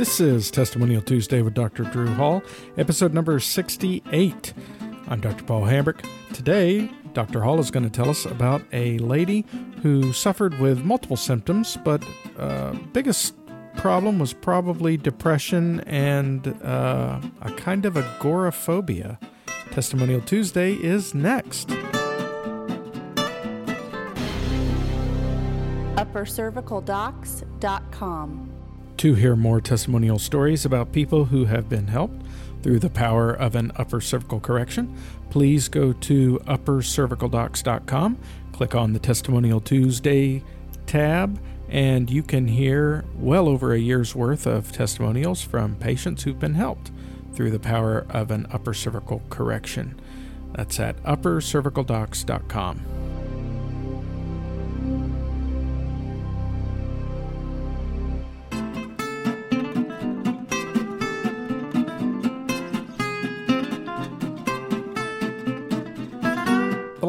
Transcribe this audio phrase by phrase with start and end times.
[0.00, 1.84] This is Testimonial Tuesday with Dr.
[1.84, 2.42] Drew Hall,
[2.78, 4.54] episode number 68.
[5.08, 5.44] I'm Dr.
[5.44, 6.06] Paul Hambrick.
[6.32, 7.42] Today, Dr.
[7.42, 9.44] Hall is going to tell us about a lady
[9.82, 12.02] who suffered with multiple symptoms, but
[12.38, 13.34] uh, biggest
[13.76, 19.18] problem was probably depression and uh, a kind of agoraphobia.
[19.70, 21.68] Testimonial Tuesday is next.
[26.00, 28.49] uppercervicaldocs.com.
[29.00, 32.22] To hear more testimonial stories about people who have been helped
[32.62, 34.94] through the power of an upper cervical correction,
[35.30, 38.18] please go to uppercervicaldocs.com,
[38.52, 40.44] click on the Testimonial Tuesday
[40.84, 46.38] tab, and you can hear well over a year's worth of testimonials from patients who've
[46.38, 46.90] been helped
[47.32, 49.98] through the power of an upper cervical correction.
[50.52, 53.09] That's at uppercervicaldocs.com.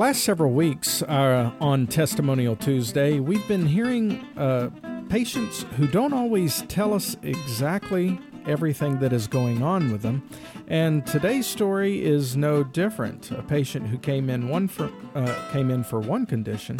[0.02, 4.72] last several weeks uh, on Testimonial Tuesday, we've been hearing uh,
[5.10, 10.28] patients who don't always tell us exactly everything that is going on with them.
[10.68, 13.30] And today's story is no different.
[13.30, 16.80] A patient who came in one for uh, came in for one condition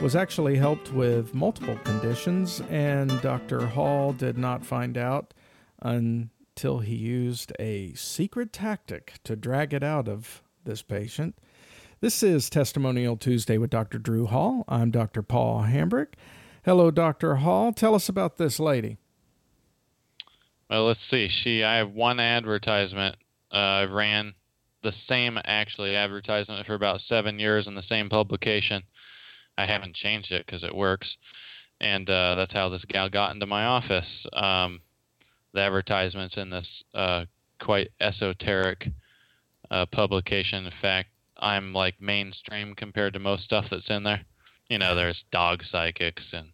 [0.00, 3.66] was actually helped with multiple conditions, and Dr.
[3.66, 5.34] Hall did not find out
[5.80, 11.34] until he used a secret tactic to drag it out of this patient.
[12.02, 13.96] This is Testimonial Tuesday with Dr.
[13.96, 14.64] Drew Hall.
[14.66, 15.22] I'm Dr.
[15.22, 16.14] Paul Hambrick.
[16.64, 17.36] Hello, Dr.
[17.36, 17.72] Hall.
[17.72, 18.98] Tell us about this lady.
[20.68, 21.28] Well, let's see.
[21.28, 23.14] She, I have one advertisement.
[23.52, 24.34] Uh, I ran
[24.82, 28.82] the same actually advertisement for about seven years in the same publication.
[29.56, 31.06] I haven't changed it because it works,
[31.80, 34.26] and uh, that's how this gal got into my office.
[34.32, 34.80] Um,
[35.54, 37.26] the advertisements in this uh,
[37.60, 38.88] quite esoteric
[39.70, 40.66] uh, publication.
[40.66, 41.11] In fact,
[41.42, 44.22] I'm like mainstream compared to most stuff that's in there.
[44.70, 46.48] You know, there's dog psychics and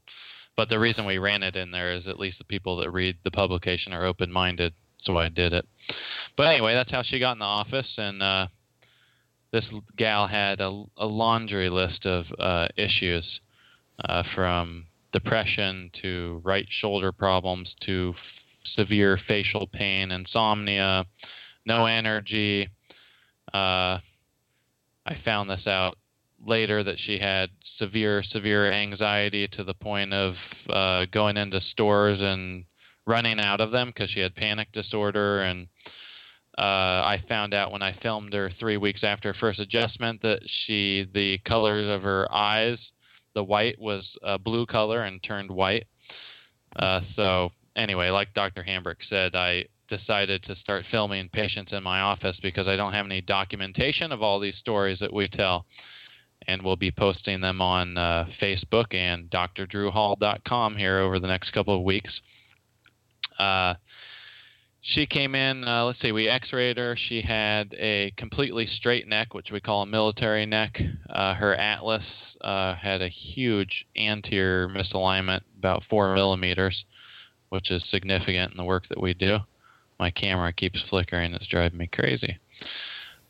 [0.56, 3.16] but the reason we ran it in there is at least the people that read
[3.22, 4.72] the publication are open minded,
[5.04, 5.64] so I did it.
[6.36, 8.48] But anyway, that's how she got in the office and uh
[9.52, 9.64] this
[9.96, 13.40] gal had a, a laundry list of uh, issues
[14.04, 21.06] uh, from depression to right shoulder problems to f- severe facial pain, insomnia,
[21.64, 22.68] no energy,
[23.54, 23.98] uh,
[25.08, 25.96] I found this out
[26.44, 27.48] later that she had
[27.78, 30.34] severe, severe anxiety to the point of
[30.68, 32.66] uh, going into stores and
[33.06, 35.40] running out of them because she had panic disorder.
[35.40, 35.66] And
[36.58, 40.40] uh, I found out when I filmed her three weeks after her first adjustment that
[40.44, 42.78] she, the colors of her eyes,
[43.34, 45.86] the white was a blue color and turned white.
[46.76, 48.62] Uh, so anyway, like Dr.
[48.62, 53.06] Hambrick said, I decided to start filming patients in my office because I don't have
[53.06, 55.66] any documentation of all these stories that we tell.
[56.46, 61.76] And we'll be posting them on uh, Facebook and drdrewhall.com here over the next couple
[61.76, 62.20] of weeks.
[63.38, 63.74] Uh,
[64.80, 66.96] she came in, uh, let's see, we x rayed her.
[66.96, 70.80] She had a completely straight neck, which we call a military neck.
[71.10, 72.04] Uh, her atlas
[72.40, 76.84] uh, had a huge anterior misalignment, about four millimeters,
[77.48, 79.40] which is significant in the work that we do
[79.98, 81.34] my camera keeps flickering.
[81.34, 82.38] It's driving me crazy.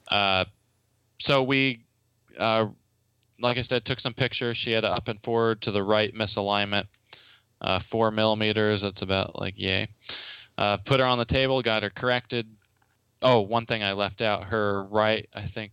[0.08, 0.44] Uh,
[1.20, 1.84] so we,
[2.38, 2.66] uh,
[3.40, 4.58] like I said, took some pictures.
[4.60, 6.86] She had an up and forward to the right misalignment,
[7.60, 8.80] uh, four millimeters.
[8.82, 9.88] That's about like yay.
[10.56, 12.46] Uh, put her on the table, got her corrected.
[13.22, 15.72] Oh, one thing I left out: her right, I think,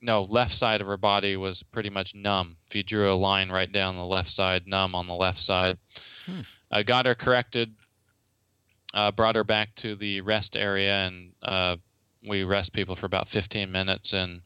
[0.00, 2.56] no, left side of her body was pretty much numb.
[2.68, 5.78] If you drew a line right down the left side, numb on the left side.
[6.26, 6.40] Hmm.
[6.70, 7.74] I got her corrected
[8.94, 11.76] uh, brought her back to the rest area, and uh,
[12.28, 14.08] we rest people for about 15 minutes.
[14.12, 14.42] And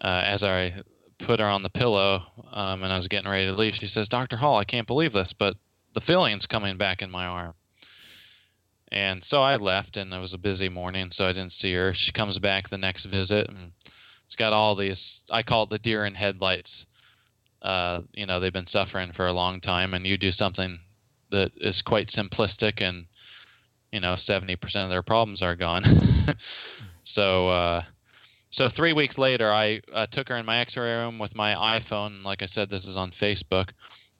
[0.00, 0.82] uh, as I
[1.26, 4.08] put her on the pillow um, and I was getting ready to leave, she says,
[4.08, 4.36] "Dr.
[4.36, 5.56] Hall, I can't believe this, but
[5.94, 7.54] the feeling's coming back in my arm."
[8.92, 11.94] And so I left, and it was a busy morning, so I didn't see her.
[11.96, 13.72] She comes back the next visit, and
[14.26, 14.98] it's got all these.
[15.30, 16.70] I call it the deer in headlights.
[17.62, 20.78] Uh, you know, they've been suffering for a long time, and you do something
[21.30, 23.06] that is quite simplistic and
[23.94, 26.34] you know 70% of their problems are gone.
[27.14, 27.82] so uh,
[28.50, 32.24] so three weeks later, I uh, took her in my X-ray room with my iPhone.
[32.24, 33.68] Like I said, this is on Facebook.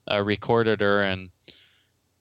[0.07, 1.29] I recorded her, and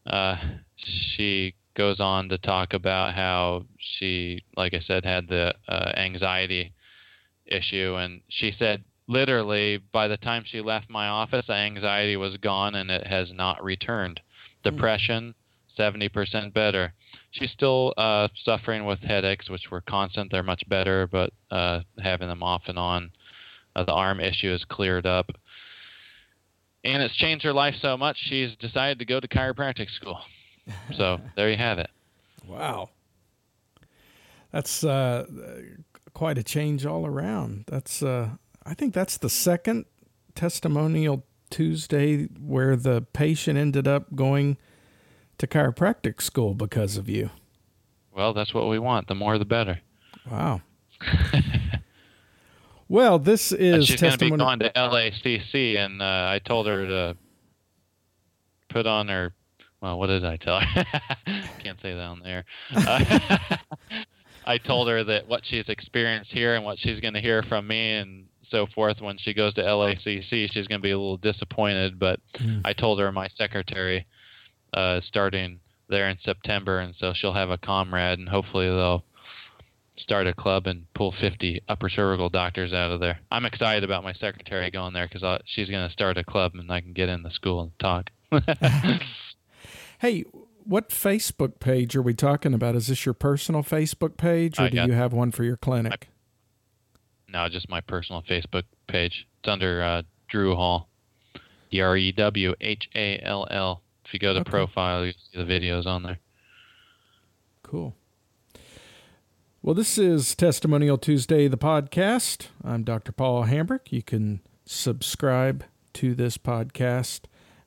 [0.06, 0.36] uh,
[0.76, 6.72] she goes on to talk about how she, like I said, had the uh, anxiety
[7.46, 12.36] issue, and she said literally by the time she left my office, the anxiety was
[12.38, 14.20] gone and it has not returned.
[14.64, 14.70] Hmm.
[14.70, 15.34] Depression,
[15.78, 16.92] 70% better.
[17.32, 20.30] She's still uh, suffering with headaches, which were constant.
[20.30, 23.10] They're much better, but uh, having them off and on,
[23.74, 25.30] uh, the arm issue is cleared up.
[26.84, 30.18] And it's changed her life so much, she's decided to go to chiropractic school.
[30.96, 31.90] So there you have it.
[32.46, 32.90] Wow.
[34.52, 35.26] That's uh,
[36.12, 37.64] quite a change all around.
[37.66, 38.30] That's uh,
[38.64, 39.86] I think that's the second
[40.34, 44.56] testimonial Tuesday where the patient ended up going
[45.38, 47.30] to chiropractic school because of you.
[48.14, 49.08] Well, that's what we want.
[49.08, 49.80] The more, the better.
[50.30, 50.62] Wow.
[52.88, 56.66] well, this is she's testimony- going to be going to LACC, and uh, I told
[56.66, 57.16] her to
[58.68, 59.32] put on her.
[59.80, 60.84] Well, what did I tell her?
[61.62, 62.44] Can't say that on there.
[62.74, 63.26] Uh,
[64.46, 67.66] I told her that what she's experienced here and what she's going to hear from
[67.66, 71.16] me and so forth when she goes to LACC, she's going to be a little
[71.18, 71.98] disappointed.
[71.98, 72.62] But Mm.
[72.64, 74.06] I told her my secretary
[74.74, 79.04] uh, starting there in September, and so she'll have a comrade, and hopefully they'll
[79.96, 83.20] start a club and pull 50 upper cervical doctors out of there.
[83.30, 86.70] I'm excited about my secretary going there because she's going to start a club, and
[86.70, 88.10] I can get in the school and talk.
[90.00, 90.24] Hey,
[90.64, 92.74] what Facebook page are we talking about?
[92.74, 96.08] Is this your personal Facebook page, or do you have one for your clinic?
[97.28, 99.26] no, just my personal Facebook page.
[99.38, 100.88] It's under uh, Drew Hall,
[101.70, 103.82] D R E W H A L L.
[104.04, 104.50] If you go to Okay.
[104.50, 106.18] profile, you see the videos on there.
[107.62, 107.94] Cool.
[109.62, 112.48] Well, this is Testimonial Tuesday, the podcast.
[112.62, 113.12] I'm Dr.
[113.12, 113.90] Paul Hambrick.
[113.92, 115.64] You can subscribe
[115.94, 117.20] to this podcast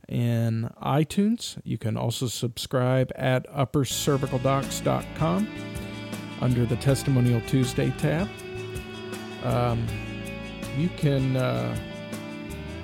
[0.07, 1.59] in iTunes.
[1.63, 5.47] You can also subscribe at uppercervicaldocs.com
[6.39, 8.29] under the Testimonial Tuesday tab.
[9.43, 9.85] Um,
[10.77, 11.75] you can uh,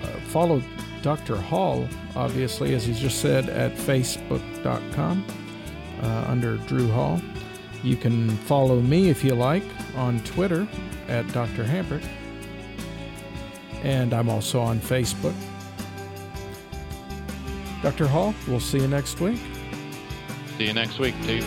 [0.01, 0.61] uh, follow
[1.03, 1.35] Dr.
[1.35, 5.25] Hall, obviously, as he just said, at facebook.com
[6.01, 7.21] uh, under Drew Hall.
[7.83, 9.65] You can follow me if you like
[9.95, 10.65] on Twitter
[11.09, 11.65] at Dr.
[11.65, 12.07] Hambrick.
[13.83, 15.35] And I'm also on Facebook.
[17.81, 18.07] Dr.
[18.07, 19.39] Hall, we'll see you next week.
[20.57, 21.41] See you next week, too.